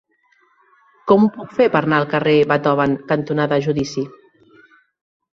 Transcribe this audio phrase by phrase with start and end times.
[1.09, 4.05] Com ho puc fer per anar al carrer Beethoven cantonada Judici?